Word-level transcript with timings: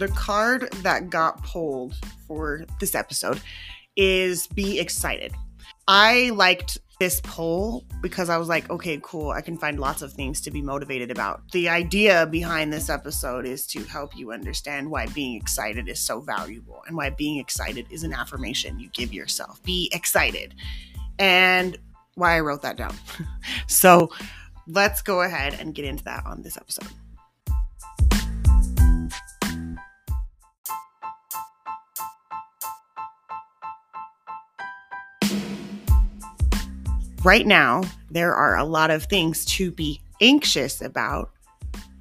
the 0.00 0.08
card 0.08 0.72
that 0.82 1.10
got 1.10 1.42
pulled 1.44 1.94
for 2.26 2.64
this 2.80 2.94
episode 2.94 3.38
is 3.96 4.46
Be 4.46 4.80
Excited. 4.80 5.34
I 5.86 6.30
liked 6.30 6.78
this 6.98 7.20
poll 7.20 7.84
because 8.00 8.30
I 8.30 8.38
was 8.38 8.48
like, 8.48 8.70
okay, 8.70 8.98
cool. 9.02 9.30
I 9.30 9.42
can 9.42 9.58
find 9.58 9.78
lots 9.78 10.00
of 10.00 10.14
things 10.14 10.40
to 10.42 10.50
be 10.50 10.62
motivated 10.62 11.10
about. 11.10 11.42
The 11.52 11.68
idea 11.68 12.26
behind 12.26 12.72
this 12.72 12.88
episode 12.88 13.44
is 13.44 13.66
to 13.68 13.84
help 13.84 14.16
you 14.16 14.32
understand 14.32 14.90
why 14.90 15.04
being 15.08 15.36
excited 15.36 15.86
is 15.86 16.00
so 16.00 16.20
valuable 16.20 16.82
and 16.86 16.96
why 16.96 17.10
being 17.10 17.38
excited 17.38 17.86
is 17.90 18.02
an 18.02 18.14
affirmation 18.14 18.80
you 18.80 18.88
give 18.94 19.12
yourself. 19.12 19.62
Be 19.64 19.90
excited. 19.92 20.54
And 21.18 21.76
why 22.14 22.36
I 22.36 22.40
wrote 22.40 22.62
that 22.62 22.78
down. 22.78 22.94
so 23.66 24.10
let's 24.66 25.02
go 25.02 25.20
ahead 25.20 25.58
and 25.60 25.74
get 25.74 25.84
into 25.84 26.04
that 26.04 26.24
on 26.24 26.40
this 26.40 26.56
episode. 26.56 26.88
Right 37.24 37.46
now, 37.46 37.82
there 38.10 38.34
are 38.34 38.56
a 38.56 38.64
lot 38.64 38.90
of 38.90 39.04
things 39.04 39.44
to 39.44 39.70
be 39.70 40.00
anxious 40.20 40.80
about. 40.80 41.30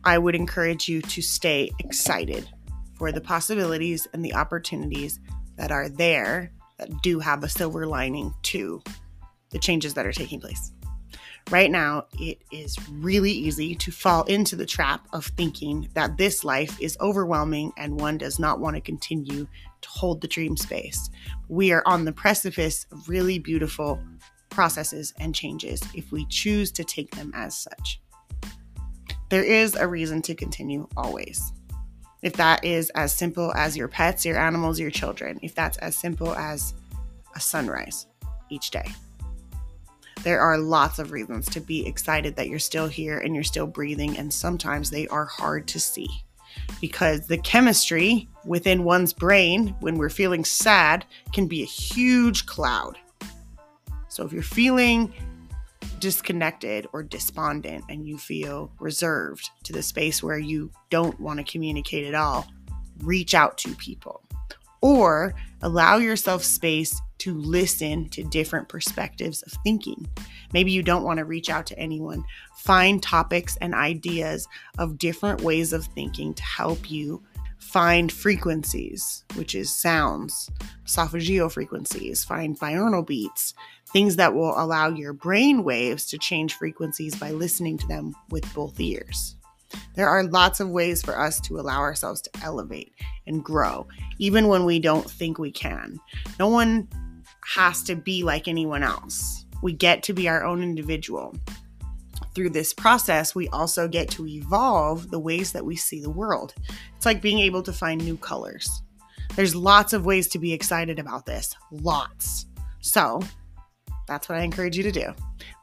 I 0.04 0.18
would 0.18 0.36
encourage 0.36 0.88
you 0.88 1.02
to 1.02 1.22
stay 1.22 1.72
excited 1.80 2.50
for 2.96 3.12
the 3.12 3.22
possibilities 3.22 4.08
and 4.14 4.24
the 4.24 4.34
opportunities 4.34 5.20
that 5.58 5.72
are 5.72 5.90
there 5.90 6.52
that 6.78 7.02
do 7.02 7.20
have 7.20 7.44
a 7.44 7.50
silver 7.50 7.86
lining 7.86 8.34
to 8.44 8.82
the 9.50 9.60
changes 9.60 9.94
that 9.96 10.06
are 10.06 10.14
taking 10.14 10.40
place. 10.40 10.72
Right 11.50 11.72
now, 11.72 12.06
it 12.20 12.38
is 12.52 12.78
really 12.92 13.32
easy 13.32 13.74
to 13.76 13.92
fall 13.92 14.24
into 14.26 14.56
the 14.56 14.66
trap 14.66 15.08
of 15.12 15.26
thinking 15.26 15.90
that 15.96 16.18
this 16.18 16.44
life 16.44 16.80
is 16.80 16.98
overwhelming 17.02 17.74
and 17.76 18.00
one 18.00 18.18
does 18.18 18.40
not 18.40 18.60
want 18.60 18.76
to 18.76 18.82
continue 18.82 19.48
to 19.82 19.90
hold 19.90 20.22
the 20.22 20.28
dream 20.28 20.56
space. 20.56 21.10
We 21.48 21.72
are 21.72 21.84
on 21.86 22.06
the 22.06 22.12
precipice 22.12 22.86
of 22.92 23.10
really 23.10 23.40
beautiful 23.40 24.00
processes 24.60 25.14
and 25.22 25.34
changes 25.34 25.82
if 25.94 26.12
we 26.12 26.26
choose 26.26 26.70
to 26.70 26.84
take 26.84 27.10
them 27.16 27.32
as 27.34 27.56
such. 27.58 28.02
There 29.30 29.42
is 29.42 29.74
a 29.74 29.88
reason 29.88 30.22
to 30.24 30.36
continue 30.36 30.86
always. 30.98 31.54
If 32.24 32.34
that 32.34 32.66
is 32.66 32.90
as 32.90 33.16
simple 33.16 33.54
as 33.56 33.78
your 33.78 33.88
pets, 33.88 34.26
your 34.26 34.38
animals, 34.38 34.78
your 34.78 34.92
children, 34.92 35.40
if 35.42 35.56
that's 35.56 35.78
as 35.78 35.96
simple 35.96 36.36
as 36.36 36.74
a 37.38 37.40
sunrise 37.40 38.08
each 38.50 38.70
day. 38.70 38.84
There 40.24 40.42
are 40.42 40.58
lots 40.58 41.00
of 41.00 41.14
reasons 41.14 41.48
to 41.52 41.62
be 41.62 41.88
excited 41.88 42.36
that 42.36 42.50
you're 42.50 42.60
still 42.60 42.90
here 42.90 43.18
and 43.18 43.34
you're 43.34 43.46
still 43.46 43.66
breathing, 43.66 44.18
and 44.18 44.34
sometimes 44.34 44.90
they 44.90 45.08
are 45.08 45.24
hard 45.24 45.70
to 45.70 45.80
see 45.80 46.10
because 46.82 47.28
the 47.28 47.38
chemistry 47.38 48.28
within 48.44 48.84
one's 48.84 49.14
brain 49.14 49.74
when 49.80 49.98
we're 49.98 50.10
feeling 50.10 50.44
sad 50.44 51.06
can 51.32 51.48
be 51.48 51.62
a 51.62 51.66
huge 51.66 52.46
cloud. 52.46 52.98
So 54.20 54.26
if 54.26 54.34
you're 54.34 54.44
feeling 54.44 55.14
disconnected 56.00 56.86
or 56.92 57.04
despondent 57.04 57.86
and 57.88 58.06
you 58.06 58.18
feel 58.18 58.70
reserved 58.78 59.50
to 59.64 59.72
the 59.72 59.82
space 59.82 60.22
where 60.22 60.38
you 60.38 60.72
don't 60.90 61.18
want 61.22 61.38
to 61.38 61.50
communicate 61.50 62.06
at 62.06 62.14
all, 62.14 62.46
reach 62.98 63.34
out 63.34 63.58
to 63.60 63.74
people 63.76 64.22
or 64.82 65.34
allow 65.62 66.00
yourself 66.00 66.44
space 66.44 67.00
to 67.20 67.34
listen 67.34 68.10
to 68.10 68.26
different 68.26 68.68
perspectives 68.68 69.42
of 69.44 69.54
thinking. 69.64 70.06
Maybe 70.52 70.74
you 70.74 70.84
don't 70.84 71.04
want 71.04 71.20
to 71.20 71.26
reach 71.26 71.50
out 71.50 71.66
to 71.68 71.80
anyone. 71.80 72.26
Find 72.58 73.02
topics 73.02 73.58
and 73.62 73.74
ideas 73.74 74.50
of 74.80 74.98
different 74.98 75.40
ways 75.40 75.72
of 75.72 75.86
thinking 75.86 76.34
to 76.34 76.44
help 76.44 76.92
you 76.92 77.24
find 77.60 78.12
frequencies, 78.12 79.24
which 79.36 79.54
is 79.54 79.74
sounds, 79.74 80.50
solfeggio 80.86 81.50
frequencies, 81.50 82.24
find 82.24 82.60
binaural 82.60 83.06
beats, 83.06 83.54
things 83.92 84.16
that 84.16 84.34
will 84.34 84.60
allow 84.60 84.90
your 84.90 85.14
brain 85.14 85.64
waves 85.64 86.06
to 86.08 86.18
change 86.18 86.56
frequencies 86.56 87.16
by 87.16 87.32
listening 87.32 87.78
to 87.78 87.88
them 87.88 88.16
with 88.30 88.52
both 88.54 88.80
ears. 88.80 89.36
There 89.96 90.10
are 90.10 90.24
lots 90.24 90.60
of 90.60 90.70
ways 90.70 91.04
for 91.04 91.20
us 91.20 91.40
to 91.42 91.60
allow 91.60 91.80
ourselves 91.80 92.22
to 92.22 92.32
elevate 92.44 92.94
and 93.28 93.44
grow, 93.44 93.88
even 94.18 94.48
when 94.48 94.66
we 94.66 94.80
don't 94.80 95.10
think 95.10 95.38
we 95.38 95.52
can. 95.52 96.00
No 96.40 96.48
one 96.48 96.88
has 97.46 97.84
to 97.84 97.96
be 97.96 98.24
like 98.24 98.48
anyone 98.48 98.84
else. 98.84 99.46
We 99.62 99.74
get 99.74 100.04
to 100.04 100.14
be 100.14 100.28
our 100.28 100.44
own 100.44 100.64
individual. 100.64 101.36
Through 102.36 102.52
this 102.52 102.74
process, 102.74 103.36
we 103.36 103.48
also 103.50 103.88
get 103.88 104.10
to 104.12 104.28
evolve 104.28 105.12
the 105.12 105.20
ways 105.20 105.52
that 105.54 105.66
we 105.66 105.76
see 105.76 106.02
the 106.02 106.10
world. 106.10 106.54
It's 106.96 107.06
like 107.06 107.22
being 107.22 107.40
able 107.40 107.64
to 107.64 107.74
find 107.74 108.04
new 108.04 108.18
colors. 108.18 108.82
There's 109.36 109.56
lots 109.56 109.94
of 109.94 110.06
ways 110.06 110.28
to 110.30 110.40
be 110.40 110.54
excited 110.54 111.00
about 111.00 111.26
this. 111.26 111.56
Lots. 111.72 112.46
So, 112.82 113.22
that's 114.08 114.28
what 114.28 114.40
I 114.40 114.44
encourage 114.44 114.76
you 114.76 114.84
to 114.84 114.92
do. 114.92 115.14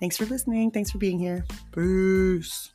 Thanks 0.00 0.16
for 0.16 0.24
listening. 0.26 0.70
Thanks 0.70 0.90
for 0.90 0.98
being 0.98 1.18
here. 1.18 1.44
Peace. 1.74 2.70